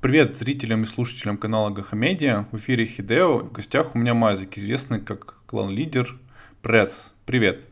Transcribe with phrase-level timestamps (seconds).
[0.00, 2.46] Привет зрителям и слушателям канала Гахамедиа.
[2.52, 3.38] В эфире Хидео.
[3.38, 6.18] В гостях у меня Мазик, известный как клан-лидер
[6.60, 7.12] Прец.
[7.24, 7.62] Привет.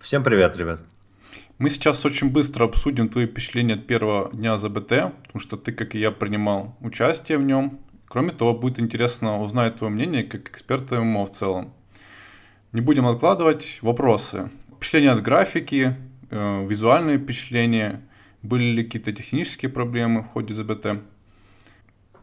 [0.00, 0.80] Всем привет, ребят.
[1.58, 5.94] Мы сейчас очень быстро обсудим твои впечатления от первого дня ЗБТ, потому что ты, как
[5.94, 7.78] и я, принимал участие в нем.
[8.08, 11.72] Кроме того, будет интересно узнать твое мнение как эксперта ММО в целом.
[12.72, 14.50] Не будем откладывать вопросы.
[14.76, 15.96] Впечатления от графики,
[16.30, 18.02] э, визуальные впечатления,
[18.42, 21.00] были ли какие-то технические проблемы в ходе ЗБТ?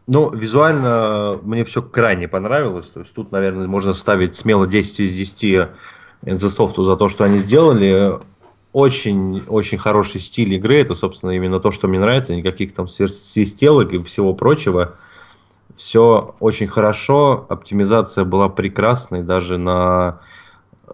[0.06, 2.86] Ну, визуально мне все крайне понравилось.
[2.90, 5.70] То есть тут, наверное, можно вставить смело 10 из 10
[6.22, 8.18] NZSoft за то, что они сделали.
[8.72, 10.76] Очень, очень хороший стиль игры.
[10.76, 12.36] Это, собственно, именно то, что мне нравится.
[12.36, 14.96] Никаких там сверхсистелок и всего прочего.
[15.76, 17.44] Все очень хорошо.
[17.48, 19.22] Оптимизация была прекрасной.
[19.24, 20.20] Даже на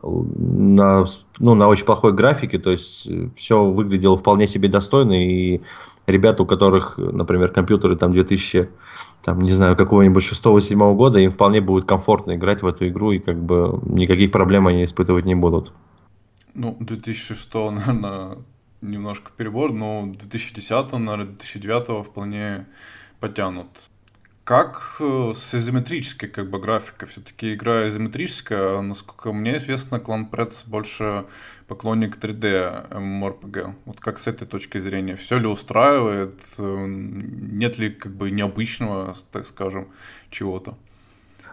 [0.03, 1.05] на,
[1.39, 5.61] ну, на очень плохой графике, то есть э, все выглядело вполне себе достойно, и
[6.07, 8.69] ребята, у которых, например, компьютеры там 2000,
[9.23, 13.19] там, не знаю, какого-нибудь 6-7 года, им вполне будет комфортно играть в эту игру, и
[13.19, 15.73] как бы никаких проблем они испытывать не будут.
[16.55, 18.39] Ну, 2006, наверное,
[18.81, 22.67] немножко перебор, но 2010, наверное, 2009 вполне
[23.21, 23.69] потянут.
[24.45, 27.07] Как э, с изометрической как бы графикой?
[27.07, 31.27] Все-таки игра изометрическая, а насколько мне известно, клан Preds больше
[31.69, 33.75] поклонник 3D MMORPG.
[33.84, 35.15] Вот как с этой точки зрения?
[35.15, 36.41] Все ли устраивает?
[36.59, 39.87] Э, нет ли как бы необычного, так скажем,
[40.31, 40.75] чего-то?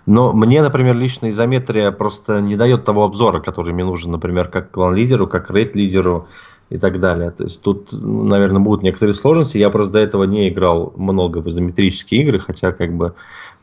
[0.07, 4.71] Но мне, например, лично изометрия просто не дает того обзора, который мне нужен, например, как
[4.71, 6.27] клан-лидеру, как рейд-лидеру
[6.69, 7.31] и так далее.
[7.31, 9.57] То есть тут, наверное, будут некоторые сложности.
[9.57, 13.13] Я просто до этого не играл много в изометрические игры, хотя как бы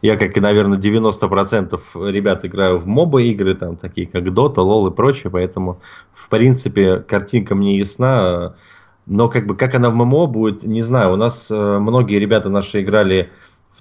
[0.03, 4.91] я, как и, наверное, 90% ребят играю в моба игры, там такие как Dota, LoL
[4.91, 5.81] и прочее, поэтому,
[6.12, 8.55] в принципе, картинка мне ясна,
[9.07, 11.12] но как бы как она в ММО будет, не знаю.
[11.12, 13.31] У нас э, многие ребята наши играли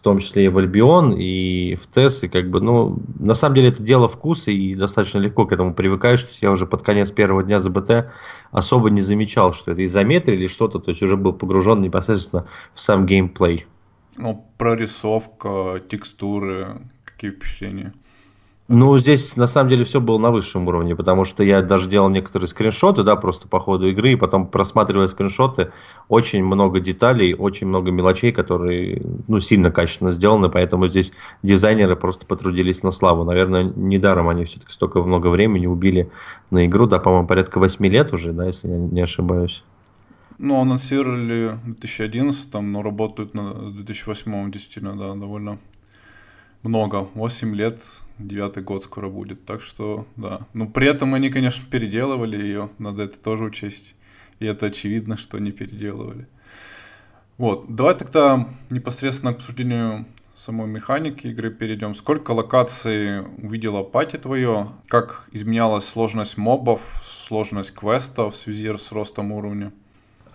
[0.01, 3.69] том числе и в Альбион, и в ТЭС, и как бы, ну, на самом деле
[3.69, 7.11] это дело вкуса, и достаточно легко к этому привыкаешь, то есть я уже под конец
[7.11, 8.11] первого дня ЗБТ
[8.51, 12.81] особо не замечал, что это изометрия или что-то, то есть уже был погружен непосредственно в
[12.81, 13.65] сам геймплей.
[14.17, 17.93] Ну, прорисовка, текстуры, какие впечатления?
[18.67, 22.09] Ну, здесь на самом деле все было на высшем уровне, потому что я даже делал
[22.09, 25.71] некоторые скриншоты, да, просто по ходу игры, и потом просматривая скриншоты,
[26.09, 31.11] очень много деталей, очень много мелочей, которые, ну, сильно качественно сделаны, поэтому здесь
[31.43, 33.23] дизайнеры просто потрудились на славу.
[33.23, 36.09] Наверное, недаром они все-таки столько много времени убили
[36.49, 39.63] на игру, да, по-моему, порядка 8 лет уже, да, если я не ошибаюсь.
[40.39, 45.59] Ну, анонсировали в 2011, но работают на, с 2008 действительно, да, довольно
[46.65, 47.07] много.
[47.13, 47.81] 8 лет,
[48.19, 49.45] девятый год скоро будет.
[49.45, 50.41] Так что, да.
[50.53, 52.69] Но при этом они, конечно, переделывали ее.
[52.77, 53.95] Надо это тоже учесть.
[54.39, 56.27] И это очевидно, что они переделывали.
[57.37, 57.73] Вот.
[57.73, 61.95] Давай тогда непосредственно к обсуждению самой механики игры перейдем.
[61.95, 64.71] Сколько локаций увидела пати твое?
[64.87, 69.71] Как изменялась сложность мобов, сложность квестов в связи с ростом уровня?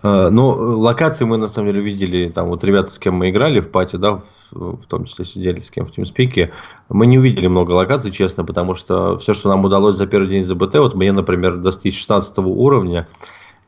[0.03, 3.59] Э, ну, локации мы на самом деле видели, там вот ребята, с кем мы играли
[3.59, 6.51] в пати, да, в, в том числе сидели с кем в TeamSpeak,
[6.89, 10.43] мы не увидели много локаций, честно, потому что все, что нам удалось за первый день
[10.43, 13.07] ЗБТ, вот мне, например, достичь 16 уровня,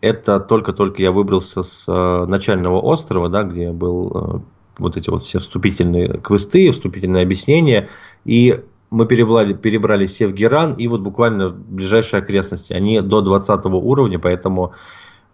[0.02, 4.40] это только-только я выбрался с э, начального острова, да, где был э,
[4.80, 7.90] вот эти вот все вступительные квесты, вступительные объяснения,
[8.26, 13.66] и мы перебрали, перебрали все в Геран, и вот буквально ближайшие окрестности, они до 20
[13.66, 14.74] уровня, поэтому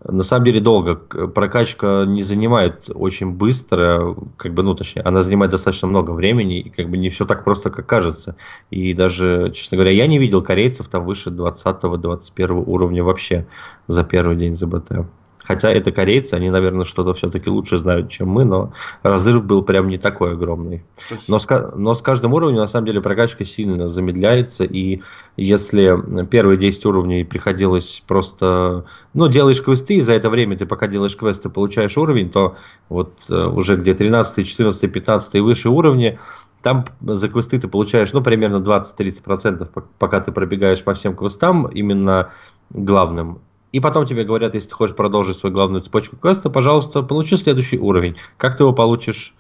[0.03, 0.95] на самом деле долго.
[0.95, 6.69] Прокачка не занимает очень быстро, как бы, ну, точнее, она занимает достаточно много времени, и
[6.69, 8.35] как бы не все так просто, как кажется.
[8.69, 13.45] И даже, честно говоря, я не видел корейцев там выше 20-21 уровня вообще
[13.88, 15.05] за первый день ЗБТ.
[15.49, 18.71] Хотя это корейцы, они, наверное, что-то все-таки лучше знают, чем мы, но
[19.01, 20.83] разрыв был прям не такой огромный.
[21.09, 21.27] Есть...
[21.27, 25.01] Но, с, но с каждым уровнем, на самом деле, прокачка сильно замедляется, и
[25.38, 30.85] если первые 10 уровней приходилось просто, ну, делаешь квесты, и за это время ты пока
[30.85, 32.56] делаешь квесты, получаешь уровень, то
[32.88, 36.19] вот э, уже где 13, 14, 15 и выше уровни,
[36.62, 42.29] там за квесты ты получаешь, ну, примерно 20-30%, пока ты пробегаешь по всем квестам, именно
[42.69, 43.39] главным.
[43.71, 47.77] И потом тебе говорят, если ты хочешь продолжить свою главную цепочку квеста, пожалуйста, получи следующий
[47.77, 48.16] уровень.
[48.38, 49.36] Как ты его получишь?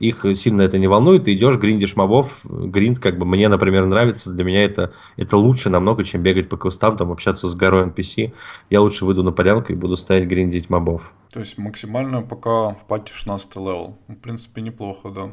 [0.00, 4.30] Их сильно это не волнует, ты идешь, гриндишь мобов, гринд, как бы мне, например, нравится,
[4.30, 8.32] для меня это, это лучше намного, чем бегать по квестам, там, общаться с горой NPC.
[8.70, 11.12] Я лучше выйду на полянку и буду стоять гриндить мобов.
[11.30, 13.98] То есть максимально пока в party 16 level.
[14.08, 15.32] В принципе, неплохо, да.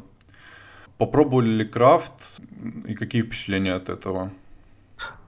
[0.98, 2.40] Попробовали ли крафт
[2.86, 4.32] и какие впечатления от этого?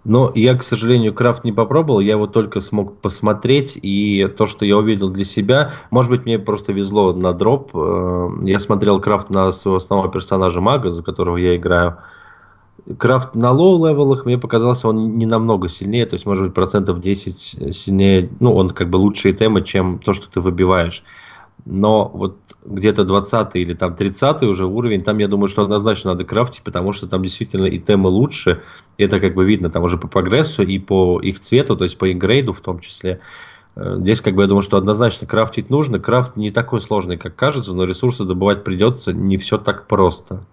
[0.05, 4.65] Но я, к сожалению, крафт не попробовал, я его только смог посмотреть, и то, что
[4.65, 7.71] я увидел для себя, может быть, мне просто везло на drop.
[7.75, 11.99] Э, я смотрел крафт на своего основного персонажа мага, за которого я играю.
[12.97, 17.03] Крафт на low-level ах мне показался он не намного сильнее, то есть, может быть, процентов
[17.03, 21.05] 10 сильнее, ну, он как бы лучше тем, чем то, что ты выбиваешь.
[21.65, 26.25] Но вот где-то 20 или там 30 уже уровень, там я думаю, что однозначно надо
[26.25, 28.63] крафтить, потому что там действительно и темы лучше,
[28.99, 32.07] это как бы видно там уже по прогрессу и по их цвету, то есть по
[32.07, 33.21] их в том числе.
[33.77, 35.99] Э, здесь как бы я думаю, что однозначно крафтить нужно.
[35.99, 40.45] Крафт не такой сложный, как кажется, но ресурсы добывать придется не все так просто.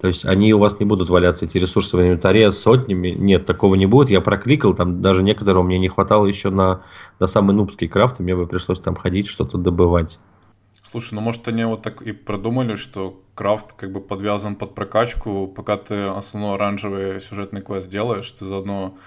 [0.00, 3.10] То есть они у вас не будут валяться, эти ресурсы в инвентаре сотнями.
[3.10, 4.10] Нет, такого не будет.
[4.10, 6.82] Я прокликал, там даже некоторого мне не хватало еще на,
[7.20, 10.18] на самый нубский крафт, и мне бы пришлось там ходить, что-то добывать.
[10.92, 15.48] Слушай, ну может они вот так и продумали, что крафт как бы подвязан под прокачку,
[15.48, 18.98] пока ты основной оранжевый сюжетный квест делаешь, ты заодно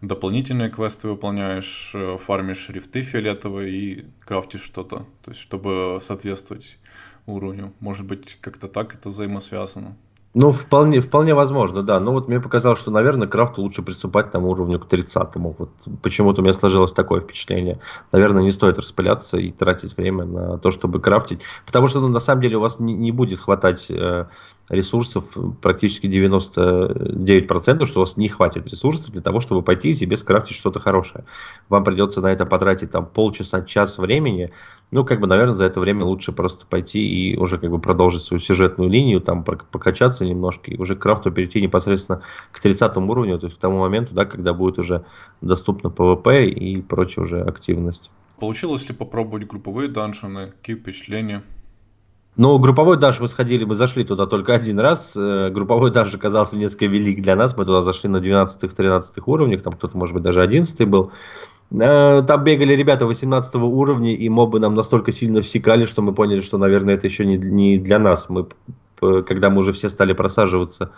[0.00, 6.78] дополнительные квесты выполняешь, э, фармишь шрифты фиолетовые и крафтишь что-то, то есть чтобы соответствовать
[7.26, 7.74] уровню.
[7.80, 9.94] Может быть, как-то так это взаимосвязано.
[10.38, 11.98] Ну, вполне, вполне возможно, да.
[11.98, 15.56] Но вот мне показалось, что, наверное, крафту лучше приступать там уровню к 30-му.
[15.58, 15.70] Вот
[16.02, 17.80] почему-то у меня сложилось такое впечатление.
[18.12, 21.40] Наверное, не стоит распыляться и тратить время на то, чтобы крафтить.
[21.64, 24.26] Потому что, ну, на самом деле, у вас не, не будет хватать э,
[24.68, 25.24] ресурсов,
[25.62, 30.56] практически 99%, что у вас не хватит ресурсов для того, чтобы пойти и себе скрафтить
[30.56, 31.24] что-то хорошее.
[31.68, 34.52] Вам придется на это потратить там полчаса, час времени,
[34.92, 38.22] ну, как бы, наверное, за это время лучше просто пойти и уже как бы продолжить
[38.22, 42.22] свою сюжетную линию, там покачаться немножко и уже к крафту перейти непосредственно
[42.52, 45.04] к 30 уровню, то есть к тому моменту, да, когда будет уже
[45.40, 48.10] доступно PvP и прочая уже активность.
[48.38, 50.52] Получилось ли попробовать групповые данжены?
[50.60, 51.42] Какие впечатления?
[52.38, 55.14] Ну, групповой данж мы сходили, мы зашли туда только один раз.
[55.16, 57.56] Э, групповой данж оказался несколько велик для нас.
[57.56, 61.12] Мы туда зашли на 12-13 уровнях, там кто-то, может быть, даже 11 был.
[61.70, 66.42] Э, там бегали ребята 18 уровня, и мобы нам настолько сильно всекали, что мы поняли,
[66.42, 68.28] что, наверное, это еще не для нас.
[68.28, 68.46] Мы,
[69.00, 70.90] когда мы уже все стали просаживаться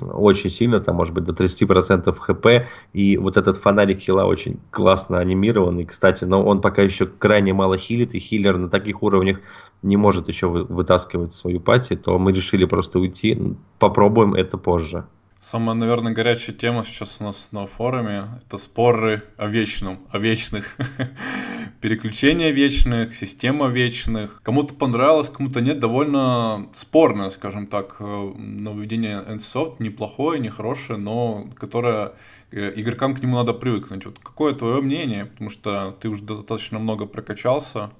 [0.00, 2.46] очень сильно, там может быть до 30% хп,
[2.92, 7.76] и вот этот фонарик хила очень классно анимированный, кстати, но он пока еще крайне мало
[7.76, 9.40] хилит, и хиллер на таких уровнях
[9.82, 15.04] не может еще вытаскивать свою пати, то мы решили просто уйти, попробуем это позже.
[15.40, 20.76] Самая, наверное, горячая тема сейчас у нас на форуме– это споры о вечном, о вечных.
[21.82, 24.40] Переключения вечных, система вечных.
[24.44, 25.80] Кому-то понравилось, кому-то нет.
[25.80, 29.74] Довольно спорное, скажем так, э, нововведение NCSoft.
[29.80, 32.12] Неплохое, нехорошее, но которое
[32.52, 34.06] э, игрокам к нему надо привыкнуть.
[34.06, 35.26] Вот какое твое мнение?
[35.26, 37.90] Потому что ты уже достаточно много прокачался.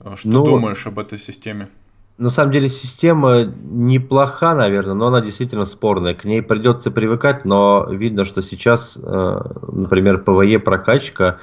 [0.00, 1.68] Э, что ну, думаешь об этой системе?
[2.16, 6.14] на самом деле система неплоха, наверное, но она действительно спорная.
[6.14, 11.38] К ней придется привыкать, но видно, что сейчас, например, PvE прокачка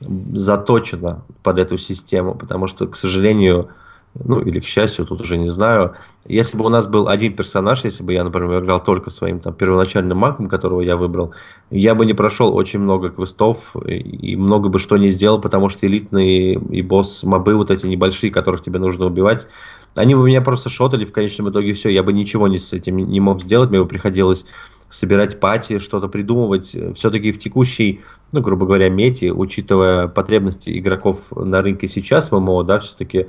[0.00, 3.68] заточена под эту систему, потому что, к сожалению,
[4.14, 5.94] ну или к счастью, тут уже не знаю.
[6.26, 9.54] Если бы у нас был один персонаж, если бы я, например, играл только своим там
[9.54, 11.32] первоначальным магом, которого я выбрал,
[11.70, 15.86] я бы не прошел очень много квестов и много бы что не сделал, потому что
[15.86, 19.46] элитные и босс-мобы вот эти небольшие, которых тебе нужно убивать,
[19.94, 22.96] они бы меня просто шотали в конечном итоге все, я бы ничего не с этим
[22.96, 24.44] не мог сделать, мне бы приходилось
[24.88, 26.74] собирать пати, что-то придумывать.
[26.94, 28.00] Все-таки в текущей,
[28.32, 33.26] ну, грубо говоря, мете, учитывая потребности игроков на рынке сейчас в ММО, да, все-таки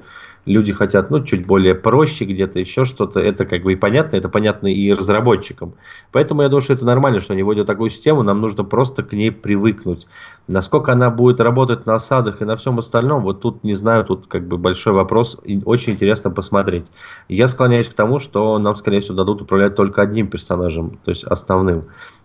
[0.50, 3.20] люди хотят, ну, чуть более проще где-то, еще что-то.
[3.20, 5.75] Это как бы и понятно, это понятно и разработчикам.
[6.12, 9.13] Поэтому я думаю, что это нормально, что они вводят такую систему, нам нужно просто к
[9.13, 10.08] ней привыкнуть.
[10.48, 14.25] Насколько она будет работать на осадах и на всем остальном, вот тут не знаю, тут
[14.25, 16.88] как бы большой вопрос, и очень интересно посмотреть.
[17.27, 21.24] Я склоняюсь к тому, что нам, скорее всего, дадут управлять только одним персонажем, то есть
[21.25, 21.84] основным.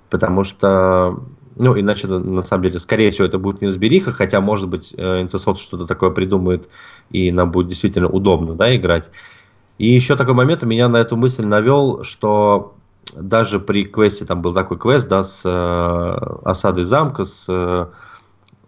[0.09, 1.19] Потому что
[1.57, 5.59] ну, иначе, на самом деле, скорее всего, это будет не разбериха, хотя, может быть, NCSoft
[5.59, 6.69] что-то такое придумает,
[7.11, 9.11] и нам будет действительно удобно, да, играть.
[9.79, 12.75] И еще такой момент меня на эту мысль навел, что
[13.17, 17.87] даже при квесте, там был такой квест, да, с э, осадой замка, с э,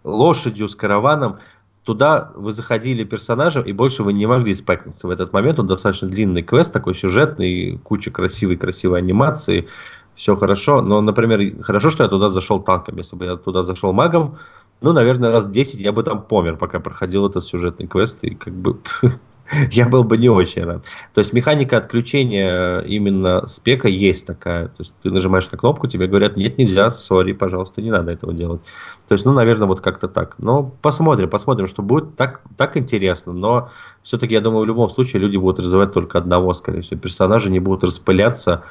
[0.03, 1.37] лошадью, с караваном,
[1.83, 5.59] туда вы заходили персонажем, и больше вы не могли спайкнуться в этот момент.
[5.59, 9.67] Он достаточно длинный квест, такой сюжетный, куча красивой-красивой анимации,
[10.15, 10.81] все хорошо.
[10.81, 12.97] Но, например, хорошо, что я туда зашел танком.
[12.97, 14.37] Если бы я туда зашел магом,
[14.81, 18.53] ну, наверное, раз 10 я бы там помер, пока проходил этот сюжетный квест, и как
[18.53, 18.79] бы
[19.71, 20.83] я был бы не очень рад.
[21.13, 24.67] То есть механика отключения именно спека есть такая.
[24.67, 28.33] То есть ты нажимаешь на кнопку, тебе говорят, нет, нельзя, сори, пожалуйста, не надо этого
[28.33, 28.61] делать.
[29.07, 30.35] То есть, ну, наверное, вот как-то так.
[30.37, 32.15] Но посмотрим, посмотрим, что будет.
[32.15, 33.71] Так, так интересно, но
[34.03, 37.59] все-таки, я думаю, в любом случае люди будут развивать только одного, скорее всего, персонажа, не
[37.59, 38.63] будут распыляться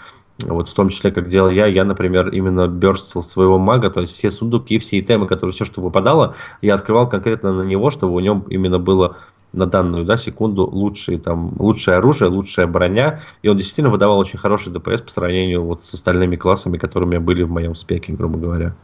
[0.44, 4.12] вот в том числе, как делал я, я, например, именно берстил своего мага, то есть
[4.12, 8.20] все сундуки, все темы, которые все, что выпадало, я открывал конкретно на него, чтобы у
[8.20, 9.16] него именно было
[9.52, 14.38] на данную да, секунду лучшие, там, лучшее оружие, лучшая броня, и он действительно выдавал очень
[14.38, 18.12] хороший ДПС по сравнению вот с остальными классами, которые у меня были в моем спеке,
[18.12, 18.74] грубо говоря.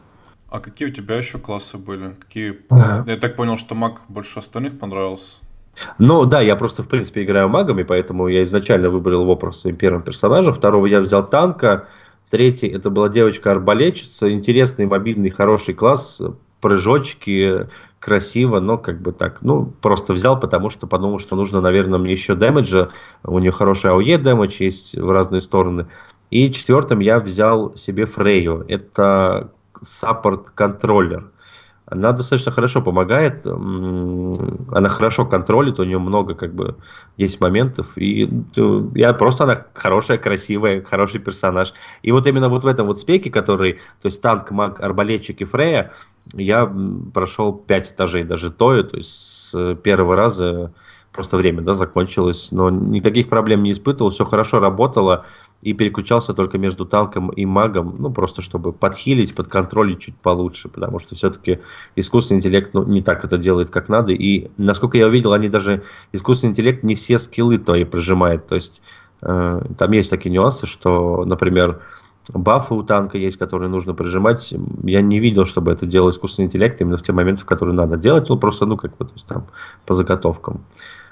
[0.49, 2.15] А какие у тебя еще классы были?
[2.19, 2.59] Какие...
[2.71, 3.03] А...
[3.07, 5.37] Я так понял, что маг больше остальных понравился.
[5.97, 9.75] Ну да, я просто в принципе играю магами, поэтому я изначально выбрал его просто своим
[9.75, 10.53] первым персонажем.
[10.53, 11.87] Второго я взял танка.
[12.29, 14.31] Третий это была девочка-арбалетчица.
[14.31, 16.21] Интересный, мобильный, хороший класс.
[16.61, 17.67] Прыжочки,
[17.99, 19.41] красиво, но как бы так.
[19.41, 22.89] Ну, просто взял, потому что подумал, что нужно, наверное, мне еще дэмэджа.
[23.23, 25.87] У нее хороший АОЕ дэмэдж есть в разные стороны.
[26.29, 28.65] И четвертым я взял себе Фрейю.
[28.67, 29.51] Это
[29.81, 31.29] саппорт-контроллер.
[31.93, 36.75] Она достаточно хорошо помогает, она хорошо контролит, у нее много как бы
[37.17, 41.71] есть моментов, и э, я просто она хорошая, красивая, хороший персонаж.
[42.01, 45.45] И вот именно вот в этом вот спеке, который, то есть танк, маг, арбалетчик и
[45.45, 45.91] Фрея,
[46.33, 46.71] я
[47.13, 50.73] прошел 5 этажей даже тою, то есть с первого раза
[51.13, 55.25] просто время да, закончилось, но никаких проблем не испытывал, все хорошо работало,
[55.61, 60.99] и переключался только между танком и магом, ну, просто чтобы подхилить, подконтролить чуть получше, потому
[60.99, 61.59] что все-таки
[61.95, 65.83] искусственный интеллект ну, не так это делает, как надо, и, насколько я увидел, они даже,
[66.11, 68.81] искусственный интеллект не все скиллы твои прожимает, то есть
[69.21, 71.79] э, там есть такие нюансы, что, например,
[72.33, 74.53] бафы у танка есть, которые нужно прижимать.
[74.83, 77.97] Я не видел, чтобы это делал искусственный интеллект именно в те моменты, в которые надо
[77.97, 78.29] делать.
[78.29, 79.47] Ну, просто, ну, как бы, то есть, там,
[79.85, 80.61] по заготовкам.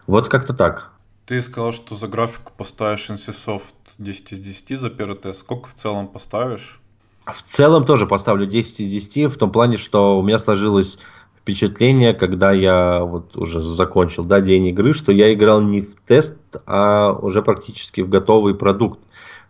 [0.08, 0.91] Вот как-то так.
[1.25, 5.41] Ты сказал, что за графику поставишь NCSoft 10 из 10 за первый тест.
[5.41, 6.79] Сколько в целом поставишь?
[7.25, 10.98] В целом тоже поставлю 10 из 10, в том плане, что у меня сложилось
[11.39, 16.39] впечатление, когда я вот уже закончил да, день игры, что я играл не в тест,
[16.65, 19.00] а уже практически в готовый продукт.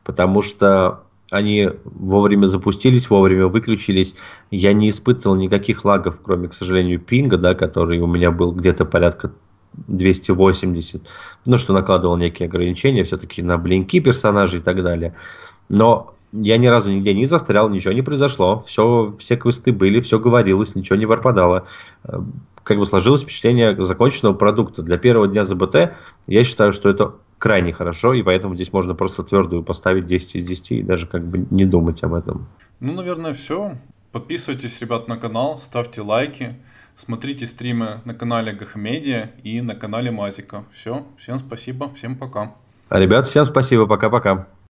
[0.03, 4.15] Потому что они вовремя запустились, вовремя выключились.
[4.51, 8.83] Я не испытывал никаких лагов, кроме, к сожалению, пинга, да, который у меня был где-то
[8.85, 9.31] порядка
[9.73, 11.01] 280,
[11.45, 15.13] ну, что накладывал некие ограничения все-таки на блинки персонажей и так далее.
[15.69, 20.19] Но я ни разу нигде не застрял, ничего не произошло, все, все квесты были, все
[20.19, 21.67] говорилось, ничего не пропадало.
[22.03, 22.19] Э,
[22.63, 24.81] как бы сложилось впечатление законченного продукта.
[24.81, 25.93] Для первого дня ЗБТ
[26.27, 30.45] я считаю, что это крайне хорошо, и поэтому здесь можно просто твердую поставить 10 из
[30.45, 32.47] 10 и даже как бы не думать об этом.
[32.79, 33.77] Ну, наверное, все.
[34.11, 36.55] Подписывайтесь, ребят, на канал, ставьте лайки.
[37.03, 40.65] Смотрите стримы на канале Гахмедиа и на канале Мазика.
[40.71, 42.53] Все, всем спасибо, всем пока.
[42.91, 44.47] Ребят, всем спасибо, пока-пока.